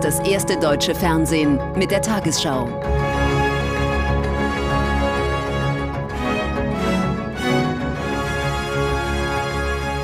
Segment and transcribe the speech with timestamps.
[0.00, 2.66] ist das erste deutsche Fernsehen mit der Tagesschau.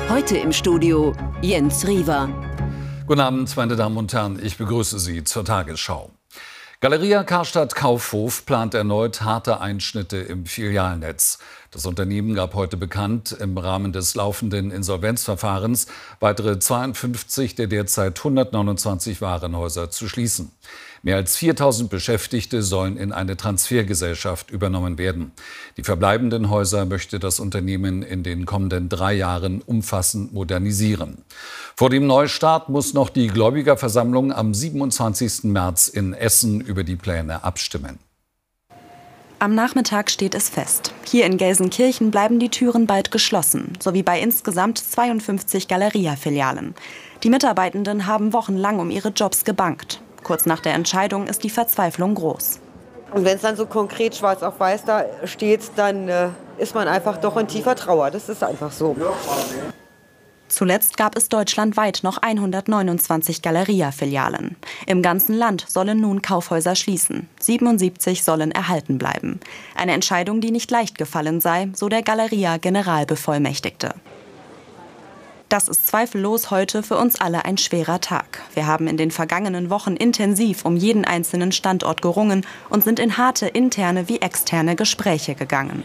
[0.09, 2.29] Heute im Studio Jens Riewer.
[3.07, 4.39] Guten Abend, meine Damen und Herren.
[4.43, 6.11] Ich begrüße Sie zur Tagesschau.
[6.79, 11.39] Galeria Karstadt Kaufhof plant erneut harte Einschnitte im Filialnetz.
[11.71, 15.87] Das Unternehmen gab heute bekannt, im Rahmen des laufenden Insolvenzverfahrens
[16.19, 20.51] weitere 52 der derzeit 129 Warenhäuser zu schließen.
[21.03, 25.31] Mehr als 4000 Beschäftigte sollen in eine Transfergesellschaft übernommen werden.
[25.77, 31.23] Die verbleibenden Häuser möchte das Unternehmen in den kommenden drei Jahren umfassend modernisieren.
[31.75, 35.43] Vor dem Neustart muss noch die Gläubigerversammlung am 27.
[35.43, 37.99] März in Essen über die Pläne abstimmen.
[39.39, 40.95] Am Nachmittag steht es fest.
[41.05, 46.73] Hier in Gelsenkirchen bleiben die Türen bald geschlossen, sowie bei insgesamt 52 Galeria-Filialen.
[47.21, 50.01] Die Mitarbeitenden haben wochenlang um ihre Jobs gebankt.
[50.23, 52.59] Kurz nach der Entscheidung ist die Verzweiflung groß.
[53.13, 56.87] Und wenn es dann so konkret schwarz auf weiß da steht, dann äh, ist man
[56.87, 58.09] einfach doch in tiefer Trauer.
[58.09, 58.95] Das ist einfach so.
[60.49, 64.55] Zuletzt gab es deutschlandweit noch 129 Galeria-Filialen.
[64.85, 67.27] Im ganzen Land sollen nun Kaufhäuser schließen.
[67.39, 69.39] 77 sollen erhalten bleiben.
[69.75, 73.93] Eine Entscheidung, die nicht leicht gefallen sei, so der Galeria-Generalbevollmächtigte.
[75.49, 78.41] Das ist zweifellos heute für uns alle ein schwerer Tag.
[78.53, 83.17] Wir haben in den vergangenen Wochen intensiv um jeden einzelnen Standort gerungen und sind in
[83.17, 85.83] harte interne wie externe Gespräche gegangen.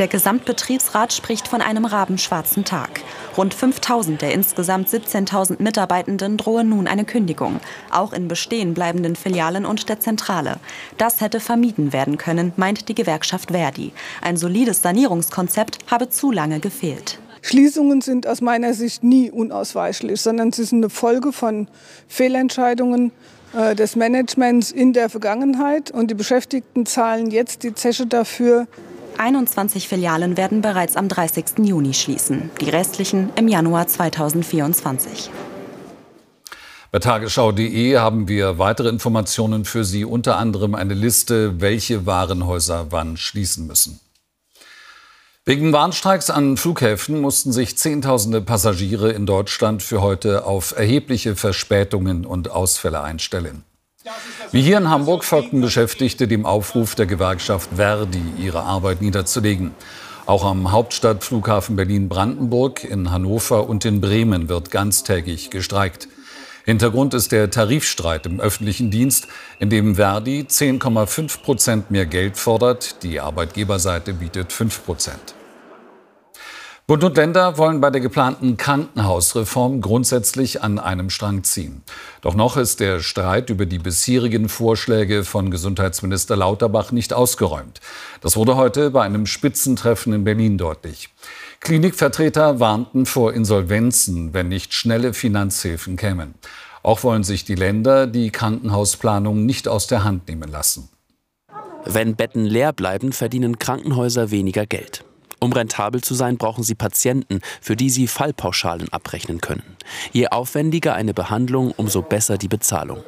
[0.00, 3.02] Der Gesamtbetriebsrat spricht von einem rabenschwarzen Tag.
[3.36, 9.66] Rund 5000 der insgesamt 17.000 Mitarbeitenden drohen nun eine Kündigung, auch in bestehen bleibenden Filialen
[9.66, 10.56] und der Zentrale.
[10.96, 13.92] Das hätte vermieden werden können, meint die Gewerkschaft Verdi.
[14.22, 17.18] Ein solides Sanierungskonzept habe zu lange gefehlt.
[17.42, 21.68] Schließungen sind aus meiner Sicht nie unausweichlich, sondern sie sind eine Folge von
[22.08, 23.12] Fehlentscheidungen
[23.52, 25.90] äh, des Managements in der Vergangenheit.
[25.90, 28.66] Und die Beschäftigten zahlen jetzt die Zeche dafür,
[29.20, 31.58] 21 Filialen werden bereits am 30.
[31.58, 35.30] Juni schließen, die restlichen im Januar 2024.
[36.90, 43.18] Bei tagesschau.de haben wir weitere Informationen für Sie, unter anderem eine Liste, welche Warenhäuser wann
[43.18, 44.00] schließen müssen.
[45.44, 52.24] Wegen Warnstreiks an Flughäfen mussten sich Zehntausende Passagiere in Deutschland für heute auf erhebliche Verspätungen
[52.24, 53.64] und Ausfälle einstellen.
[54.50, 59.72] Wie hier in Hamburg folgten Beschäftigte dem Aufruf der Gewerkschaft Verdi, ihre Arbeit niederzulegen.
[60.24, 66.08] Auch am Hauptstadtflughafen Berlin-Brandenburg, in Hannover und in Bremen wird ganztägig gestreikt.
[66.64, 69.28] Hintergrund ist der Tarifstreit im öffentlichen Dienst,
[69.58, 73.02] in dem Verdi 10,5 Prozent mehr Geld fordert.
[73.02, 75.34] Die Arbeitgeberseite bietet 5 Prozent.
[76.90, 81.82] Bund und Länder wollen bei der geplanten Krankenhausreform grundsätzlich an einem Strang ziehen.
[82.20, 87.80] Doch noch ist der Streit über die bisherigen Vorschläge von Gesundheitsminister Lauterbach nicht ausgeräumt.
[88.22, 91.10] Das wurde heute bei einem Spitzentreffen in Berlin deutlich.
[91.60, 96.34] Klinikvertreter warnten vor Insolvenzen, wenn nicht schnelle Finanzhilfen kämen.
[96.82, 100.88] Auch wollen sich die Länder die Krankenhausplanung nicht aus der Hand nehmen lassen.
[101.84, 105.04] Wenn Betten leer bleiben, verdienen Krankenhäuser weniger Geld.
[105.40, 109.76] Um rentabel zu sein, brauchen sie Patienten, für die sie Fallpauschalen abrechnen können.
[110.12, 113.02] Je aufwendiger eine Behandlung, umso besser die Bezahlung.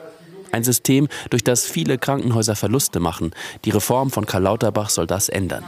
[0.52, 3.30] Ein System, durch das viele Krankenhäuser Verluste machen.
[3.64, 5.64] Die Reform von Karl Lauterbach soll das ändern.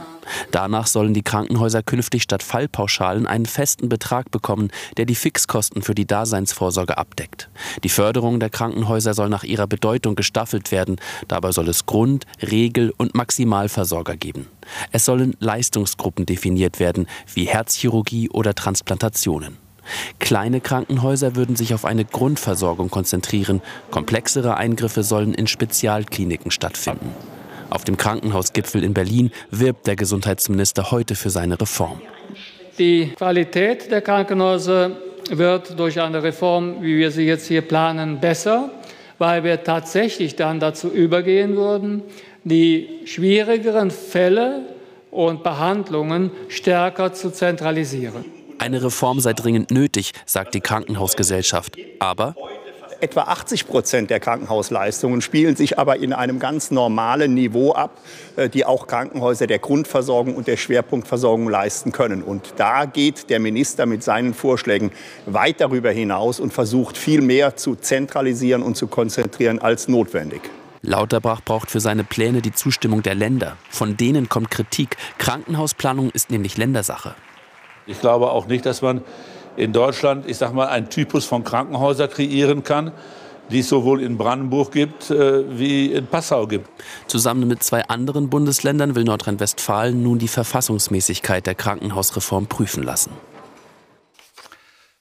[0.51, 5.95] Danach sollen die Krankenhäuser künftig statt Fallpauschalen einen festen Betrag bekommen, der die Fixkosten für
[5.95, 7.49] die Daseinsvorsorge abdeckt.
[7.83, 10.97] Die Förderung der Krankenhäuser soll nach ihrer Bedeutung gestaffelt werden.
[11.27, 14.47] Dabei soll es Grund-, Regel- und Maximalversorger geben.
[14.91, 19.64] Es sollen Leistungsgruppen definiert werden, wie Herzchirurgie oder Transplantationen.
[20.19, 23.61] Kleine Krankenhäuser würden sich auf eine Grundversorgung konzentrieren.
[23.91, 27.11] Komplexere Eingriffe sollen in Spezialkliniken stattfinden.
[27.69, 32.01] Auf dem Krankenhausgipfel in Berlin wirbt der Gesundheitsminister heute für seine Reform.
[32.77, 34.91] Die Qualität der Krankenhäuser
[35.29, 38.69] wird durch eine Reform, wie wir sie jetzt hier planen, besser,
[39.17, 42.03] weil wir tatsächlich dann dazu übergehen würden,
[42.43, 44.63] die schwierigeren Fälle
[45.09, 48.25] und Behandlungen stärker zu zentralisieren.
[48.59, 51.77] Eine Reform sei dringend nötig, sagt die Krankenhausgesellschaft.
[51.99, 52.35] Aber
[53.01, 57.97] Etwa 80 Prozent der Krankenhausleistungen spielen sich aber in einem ganz normalen Niveau ab,
[58.35, 62.23] äh, die auch Krankenhäuser der Grundversorgung und der Schwerpunktversorgung leisten können.
[62.23, 64.91] Und da geht der Minister mit seinen Vorschlägen
[65.25, 70.41] weit darüber hinaus und versucht viel mehr zu zentralisieren und zu konzentrieren als notwendig.
[70.81, 73.57] Lauterbach braucht für seine Pläne die Zustimmung der Länder.
[73.69, 74.97] Von denen kommt Kritik.
[75.17, 77.15] Krankenhausplanung ist nämlich Ländersache.
[77.87, 79.01] Ich glaube auch nicht, dass man
[79.57, 82.91] in Deutschland, ich sag mal, einen Typus von Krankenhäuser kreieren kann,
[83.51, 86.67] die es sowohl in Brandenburg gibt äh, wie in Passau gibt.
[87.07, 93.11] Zusammen mit zwei anderen Bundesländern will Nordrhein-Westfalen nun die Verfassungsmäßigkeit der Krankenhausreform prüfen lassen.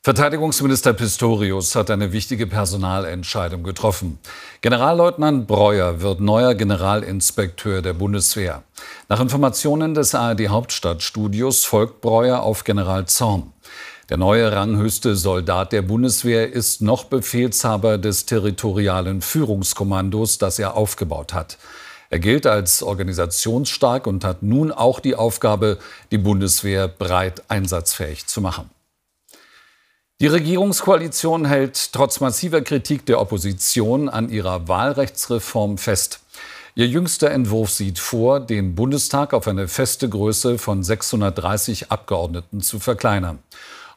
[0.05, 4.19] Verteidigungsminister Pistorius hat eine wichtige Personalentscheidung getroffen.
[4.61, 8.65] Generalleutnant Breuer wird neuer Generalinspekteur der Bundeswehr.
[9.09, 13.55] Nach Informationen des ARD Hauptstadtstudios folgt Breuer auf General Zorn.
[14.11, 21.33] Der neue ranghöchste Soldat der Bundeswehr ist noch Befehlshaber des territorialen Führungskommandos, das er aufgebaut
[21.33, 21.57] hat.
[22.11, 25.79] Er gilt als organisationsstark und hat nun auch die Aufgabe,
[26.11, 28.69] die Bundeswehr breit einsatzfähig zu machen.
[30.25, 36.21] Die Regierungskoalition hält trotz massiver Kritik der Opposition an ihrer Wahlrechtsreform fest.
[36.75, 42.79] Ihr jüngster Entwurf sieht vor, den Bundestag auf eine feste Größe von 630 Abgeordneten zu
[42.79, 43.41] verkleinern.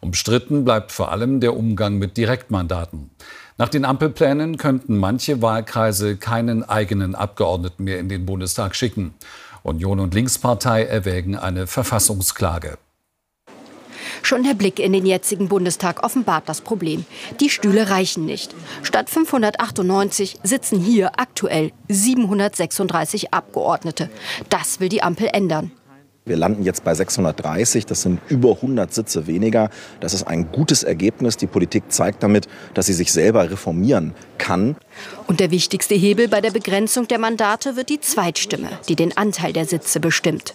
[0.02, 3.10] Umstritten bleibt vor allem der Umgang mit Direktmandaten.
[3.58, 9.14] Nach den Ampelplänen könnten manche Wahlkreise keinen eigenen Abgeordneten mehr in den Bundestag schicken.
[9.64, 12.78] Union und Linkspartei erwägen eine Verfassungsklage.
[14.28, 17.06] Schon der Blick in den jetzigen Bundestag offenbart das Problem.
[17.40, 18.54] Die Stühle reichen nicht.
[18.84, 24.10] Statt 598 sitzen hier aktuell 736 Abgeordnete.
[24.50, 25.72] Das will die Ampel ändern.
[26.26, 29.70] Wir landen jetzt bei 630, das sind über 100 Sitze weniger.
[30.02, 31.38] Das ist ein gutes Ergebnis.
[31.38, 34.76] Die Politik zeigt damit, dass sie sich selber reformieren kann.
[35.28, 39.54] Und der wichtigste Hebel bei der Begrenzung der Mandate wird die Zweitstimme, die den Anteil
[39.54, 40.54] der Sitze bestimmt.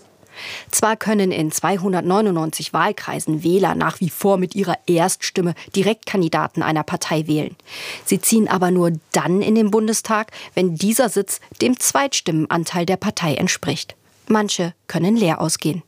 [0.71, 7.27] Zwar können in 299 Wahlkreisen Wähler nach wie vor mit ihrer Erststimme Direktkandidaten einer Partei
[7.27, 7.57] wählen.
[8.05, 13.35] Sie ziehen aber nur dann in den Bundestag, wenn dieser Sitz dem Zweitstimmenanteil der Partei
[13.35, 13.97] entspricht.
[14.29, 15.83] Manche können leer ausgehen.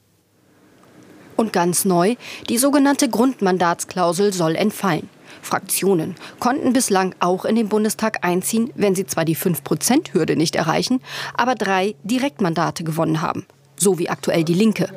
[1.37, 2.15] Und ganz neu,
[2.49, 5.09] die sogenannte Grundmandatsklausel soll entfallen.
[5.43, 11.01] Fraktionen konnten bislang auch in den Bundestag einziehen, wenn sie zwar die 5-Prozent-Hürde nicht erreichen,
[11.37, 13.47] aber drei Direktmandate gewonnen haben.
[13.85, 14.89] So wie aktuell die Linke.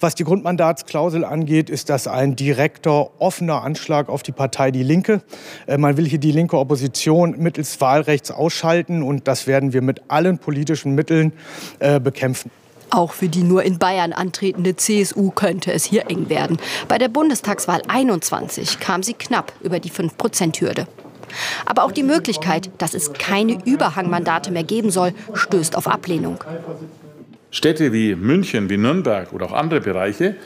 [0.00, 5.20] Was die Grundmandatsklausel angeht, ist das ein direkter, offener Anschlag auf die Partei Die Linke.
[5.66, 10.00] Äh, man will hier die linke Opposition mittels Wahlrechts ausschalten und das werden wir mit
[10.08, 11.34] allen politischen Mitteln
[11.78, 12.50] äh, bekämpfen.
[12.88, 16.56] Auch für die nur in Bayern antretende CSU könnte es hier eng werden.
[16.88, 20.86] Bei der Bundestagswahl 21 kam sie knapp über die 5-Prozent-Hürde.
[21.66, 26.38] Aber auch die Möglichkeit, dass es keine Überhangmandate mehr geben soll, stößt auf Ablehnung.
[27.50, 30.36] Städte wie München, wie Nürnberg oder auch andere Bereiche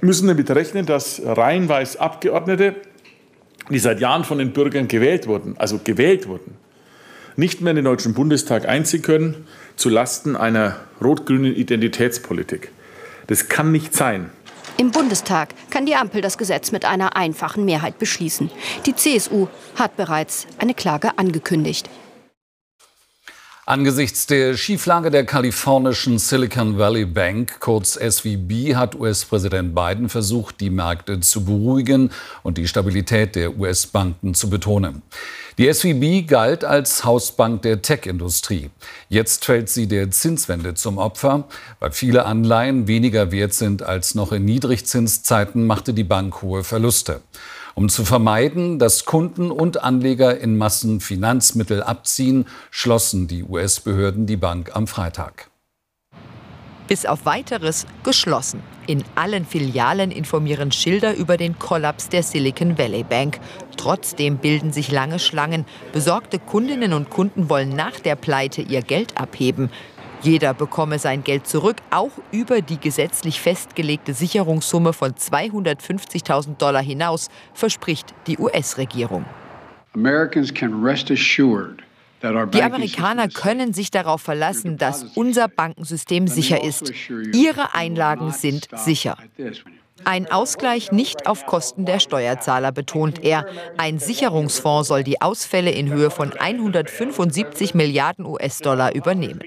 [0.00, 2.76] müssen damit rechnen, dass reihenweise Abgeordnete,
[3.68, 6.54] die seit Jahren von den Bürgern gewählt wurden, also gewählt wurden,
[7.36, 9.46] nicht mehr in den Deutschen Bundestag einziehen können,
[9.76, 12.70] zu Lasten einer rot-grünen Identitätspolitik.
[13.26, 14.30] Das kann nicht sein.
[14.76, 18.50] Im Bundestag kann die Ampel das Gesetz mit einer einfachen Mehrheit beschließen.
[18.86, 21.90] Die CSU hat bereits eine Klage angekündigt.
[23.68, 30.70] Angesichts der Schieflage der kalifornischen Silicon Valley Bank, kurz SVB, hat US-Präsident Biden versucht, die
[30.70, 32.10] Märkte zu beruhigen
[32.42, 35.02] und die Stabilität der US-Banken zu betonen.
[35.58, 38.70] Die SVB galt als Hausbank der Tech-Industrie.
[39.10, 41.46] Jetzt fällt sie der Zinswende zum Opfer.
[41.78, 47.20] Weil viele Anleihen weniger wert sind als noch in Niedrigzinszeiten, machte die Bank hohe Verluste.
[47.78, 54.36] Um zu vermeiden, dass Kunden und Anleger in Massen Finanzmittel abziehen, schlossen die US-Behörden die
[54.36, 55.48] Bank am Freitag.
[56.88, 58.64] Bis auf weiteres geschlossen.
[58.88, 63.38] In allen Filialen informieren Schilder über den Kollaps der Silicon Valley Bank.
[63.76, 65.64] Trotzdem bilden sich lange Schlangen.
[65.92, 69.70] Besorgte Kundinnen und Kunden wollen nach der Pleite ihr Geld abheben.
[70.22, 77.28] Jeder bekomme sein Geld zurück, auch über die gesetzlich festgelegte Sicherungssumme von 250.000 Dollar hinaus,
[77.54, 79.24] verspricht die US-Regierung.
[82.52, 86.92] Die Amerikaner können sich darauf verlassen, dass unser Bankensystem sicher ist.
[87.32, 89.16] Ihre Einlagen sind sicher.
[90.04, 93.46] Ein Ausgleich nicht auf Kosten der Steuerzahler, betont er.
[93.76, 99.40] Ein Sicherungsfonds soll die Ausfälle in Höhe von 175 Milliarden US-Dollar übernehmen.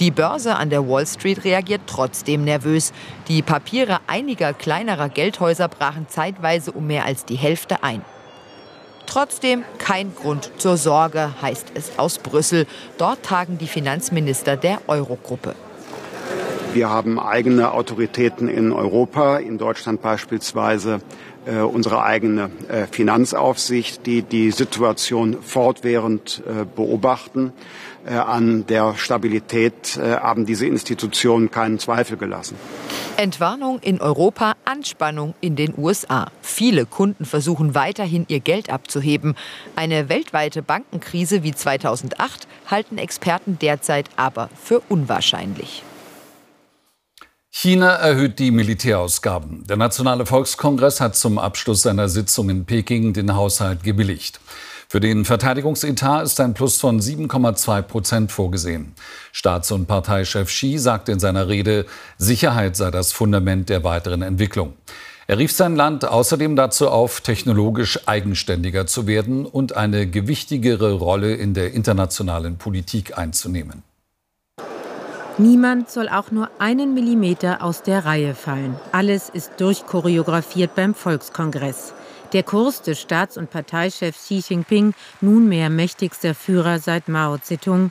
[0.00, 2.94] Die Börse an der Wall Street reagiert trotzdem nervös.
[3.28, 8.00] Die Papiere einiger kleinerer Geldhäuser brachen zeitweise um mehr als die Hälfte ein.
[9.04, 12.66] Trotzdem kein Grund zur Sorge, heißt es aus Brüssel.
[12.96, 15.54] Dort tagen die Finanzminister der Eurogruppe.
[16.72, 21.00] Wir haben eigene Autoritäten in Europa, in Deutschland beispielsweise
[21.44, 27.52] äh, unsere eigene äh, Finanzaufsicht, die die Situation fortwährend äh, beobachten.
[28.06, 32.56] Äh, an der Stabilität äh, haben diese Institutionen keinen Zweifel gelassen.
[33.18, 36.30] Entwarnung in Europa, Anspannung in den USA.
[36.40, 39.34] Viele Kunden versuchen weiterhin ihr Geld abzuheben.
[39.76, 45.82] Eine weltweite Bankenkrise wie 2008 halten Experten derzeit aber für unwahrscheinlich.
[47.50, 49.66] China erhöht die Militärausgaben.
[49.66, 54.40] Der Nationale Volkskongress hat zum Abschluss seiner Sitzung in Peking den Haushalt gebilligt.
[54.92, 58.92] Für den Verteidigungsetat ist ein Plus von 7,2 Prozent vorgesehen.
[59.30, 61.86] Staats- und Parteichef Xi sagte in seiner Rede,
[62.18, 64.72] Sicherheit sei das Fundament der weiteren Entwicklung.
[65.28, 71.36] Er rief sein Land außerdem dazu auf, technologisch eigenständiger zu werden und eine gewichtigere Rolle
[71.36, 73.84] in der internationalen Politik einzunehmen.
[75.38, 78.74] Niemand soll auch nur einen Millimeter aus der Reihe fallen.
[78.90, 81.94] Alles ist durchchoreografiert beim Volkskongress.
[82.32, 87.90] Der Kurs des Staats- und Parteichefs Xi Jinping, nunmehr mächtigster Führer seit Mao Zedong,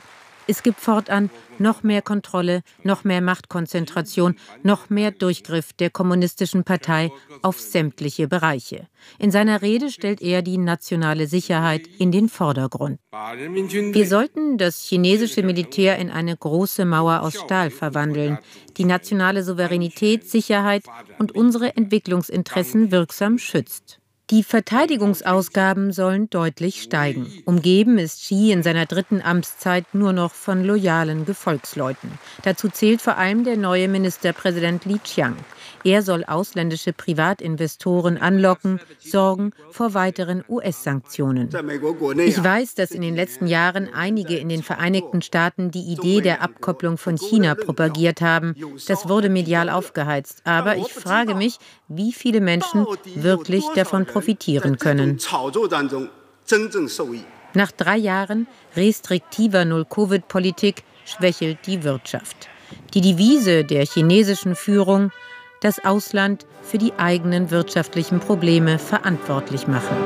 [0.50, 7.12] es gibt fortan noch mehr Kontrolle, noch mehr Machtkonzentration, noch mehr Durchgriff der Kommunistischen Partei
[7.42, 8.88] auf sämtliche Bereiche.
[9.20, 12.98] In seiner Rede stellt er die nationale Sicherheit in den Vordergrund.
[13.12, 18.38] Wir sollten das chinesische Militär in eine große Mauer aus Stahl verwandeln,
[18.76, 20.82] die nationale Souveränität, Sicherheit
[21.20, 23.99] und unsere Entwicklungsinteressen wirksam schützt.
[24.30, 27.26] Die Verteidigungsausgaben sollen deutlich steigen.
[27.46, 32.12] Umgeben ist Xi in seiner dritten Amtszeit nur noch von loyalen Gefolgsleuten.
[32.44, 35.34] Dazu zählt vor allem der neue Ministerpräsident Li Qiang.
[35.84, 41.48] Er soll ausländische Privatinvestoren anlocken, sorgen vor weiteren US-Sanktionen.
[42.18, 46.42] Ich weiß, dass in den letzten Jahren einige in den Vereinigten Staaten die Idee der
[46.42, 48.54] Abkopplung von China propagiert haben.
[48.86, 50.42] Das wurde medial aufgeheizt.
[50.44, 51.58] Aber ich frage mich,
[51.88, 55.18] wie viele Menschen wirklich davon profitieren können.
[57.54, 58.46] Nach drei Jahren
[58.76, 62.48] restriktiver Null-Covid-Politik schwächelt die Wirtschaft.
[62.94, 65.10] Die Devise der chinesischen Führung
[65.60, 69.96] das Ausland für die eigenen wirtschaftlichen Probleme verantwortlich machen.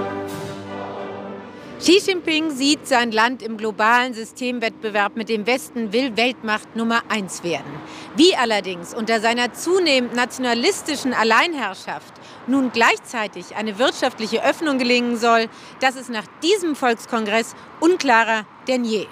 [1.78, 7.44] Xi Jinping sieht sein Land im globalen Systemwettbewerb mit dem Westen, will Weltmacht Nummer eins
[7.44, 7.70] werden.
[8.16, 12.14] Wie allerdings unter seiner zunehmend nationalistischen Alleinherrschaft
[12.46, 15.49] nun gleichzeitig eine wirtschaftliche Öffnung gelingen soll,
[15.80, 19.06] das ist nach diesem Volkskongress unklarer denn je.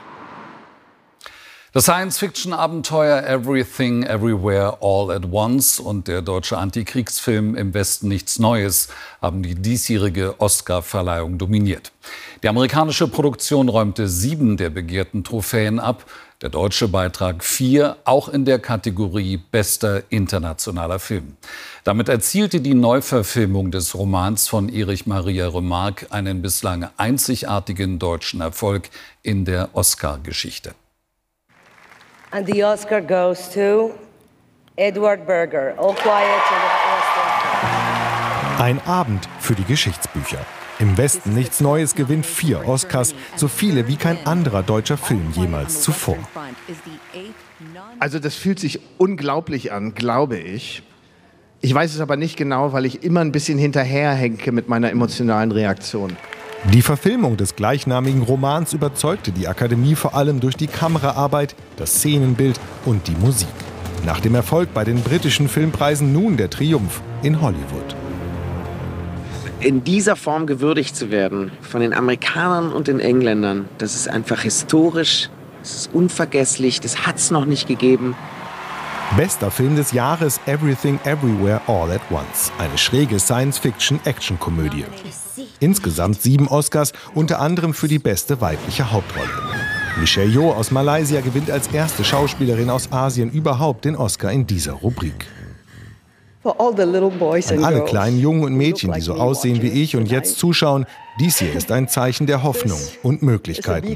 [1.75, 8.89] Das Science-Fiction-Abenteuer Everything, Everywhere, All at Once und der deutsche Antikriegsfilm Im Westen nichts Neues
[9.23, 11.91] haben die diesjährige Oscar-Verleihung dominiert.
[12.43, 16.05] Die amerikanische Produktion räumte sieben der begehrten Trophäen ab,
[16.43, 21.39] der deutsche Beitrag vier, auch in der Kategorie Bester internationaler Film.
[21.85, 28.91] Damit erzielte die Neuverfilmung des Romans von Erich Maria Remarque einen bislang einzigartigen deutschen Erfolg
[29.23, 30.75] in der Oscar-Geschichte.
[32.35, 33.93] And the Oscar goes to
[34.77, 35.75] Edward Berger.
[35.79, 36.41] All quiet
[38.59, 40.39] Ein Abend für die Geschichtsbücher.
[40.79, 45.83] Im Westen nichts Neues gewinnt vier Oscars, so viele wie kein anderer deutscher Film jemals
[45.83, 46.17] zuvor.
[47.99, 50.83] Also das fühlt sich unglaublich an, glaube ich.
[51.61, 55.53] Ich weiß es aber nicht genau, weil ich immer ein bisschen hinterherhänge mit meiner emotionalen
[55.53, 56.17] Reaktion.
[56.71, 62.61] Die Verfilmung des gleichnamigen Romans überzeugte die Akademie vor allem durch die Kameraarbeit, das Szenenbild
[62.85, 63.49] und die Musik.
[64.07, 67.97] Nach dem Erfolg bei den britischen Filmpreisen nun der Triumph in Hollywood.
[69.59, 74.43] In dieser Form gewürdigt zu werden von den Amerikanern und den Engländern, das ist einfach
[74.43, 75.31] historisch,
[75.63, 78.15] das ist unvergesslich, das hat es noch nicht gegeben.
[79.17, 82.51] Bester Film des Jahres Everything Everywhere All at Once.
[82.59, 84.85] Eine schräge Science-Fiction-Action-Komödie.
[85.63, 89.31] Insgesamt sieben Oscars, unter anderem für die beste weibliche Hauptrolle.
[90.01, 94.73] Michelle Yeoh aus Malaysia gewinnt als erste Schauspielerin aus Asien überhaupt den Oscar in dieser
[94.73, 95.29] Rubrik.
[96.43, 100.85] An alle kleinen Jungen und Mädchen, die so aussehen wie ich und jetzt zuschauen,
[101.21, 103.87] dies hier ist ein Zeichen der Hoffnung und Möglichkeiten.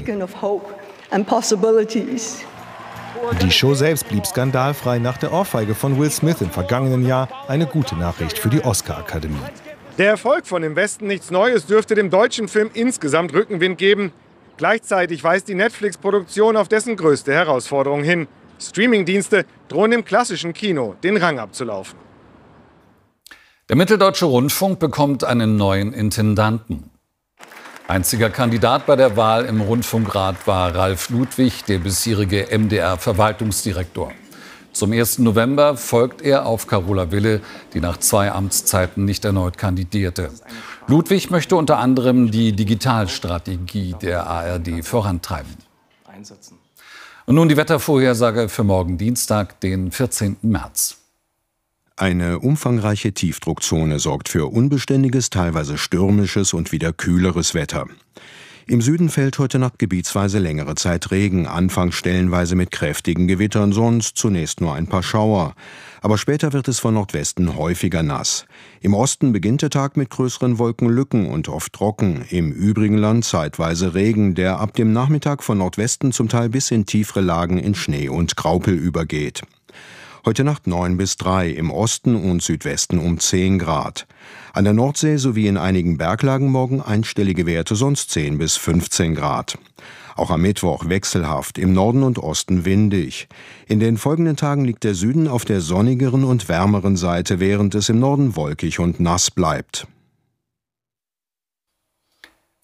[3.41, 7.65] Die Show selbst blieb skandalfrei nach der Ohrfeige von Will Smith im vergangenen Jahr eine
[7.65, 9.35] gute Nachricht für die Oscar-Akademie.
[9.97, 14.11] Der Erfolg von Im Westen nichts Neues dürfte dem deutschen Film insgesamt Rückenwind geben.
[14.55, 18.27] Gleichzeitig weist die Netflix-Produktion auf dessen größte Herausforderung hin.
[18.59, 21.97] Streamingdienste drohen im klassischen Kino den Rang abzulaufen.
[23.69, 26.91] Der Mitteldeutsche Rundfunk bekommt einen neuen Intendanten.
[27.87, 34.11] Einziger Kandidat bei der Wahl im Rundfunkrat war Ralf Ludwig, der bisherige MDR-Verwaltungsdirektor.
[34.77, 35.17] Zum 1.
[35.17, 37.41] November folgt er auf Carola Wille,
[37.73, 40.29] die nach zwei Amtszeiten nicht erneut kandidierte.
[40.85, 45.51] Ludwig möchte unter anderem die Digitalstrategie der ARD vorantreiben.
[47.25, 50.37] Und nun die Wettervorhersage für morgen Dienstag, den 14.
[50.43, 50.97] März.
[51.95, 57.87] Eine umfangreiche Tiefdruckzone sorgt für unbeständiges, teilweise stürmisches und wieder kühleres Wetter.
[58.69, 64.17] Im Süden fällt heute Nacht gebietsweise längere Zeit Regen, anfangs stellenweise mit kräftigen Gewittern, sonst
[64.17, 65.55] zunächst nur ein paar Schauer.
[66.01, 68.45] Aber später wird es von Nordwesten häufiger nass.
[68.81, 73.93] Im Osten beginnt der Tag mit größeren Wolkenlücken und oft trocken, im übrigen Land zeitweise
[73.93, 78.09] Regen, der ab dem Nachmittag von Nordwesten zum Teil bis in tiefere Lagen in Schnee
[78.09, 79.43] und Graupel übergeht.
[80.27, 84.07] Heute Nacht 9 bis 3, im Osten und Südwesten um 10 Grad.
[84.51, 89.57] An der Nordsee sowie in einigen Berglagen morgen einstellige Werte, sonst 10 bis 15 Grad.
[90.17, 93.29] Auch am Mittwoch wechselhaft, im Norden und Osten windig.
[93.67, 97.87] In den folgenden Tagen liegt der Süden auf der sonnigeren und wärmeren Seite, während es
[97.87, 99.31] im Norden wolkig und nass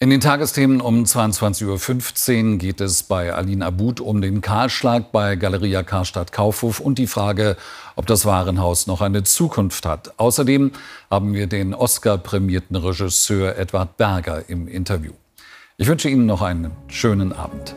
[0.03, 5.38] in den Tagesthemen um 22.15 Uhr geht es bei Aline Abud um den Kahlschlag bei
[5.38, 7.55] Galeria Karstadt Kaufhof und die Frage,
[7.95, 10.19] ob das Warenhaus noch eine Zukunft hat.
[10.19, 10.72] Außerdem
[11.10, 15.13] haben wir den Oscar-prämierten Regisseur Edward Berger im Interview.
[15.77, 17.74] Ich wünsche Ihnen noch einen schönen Abend.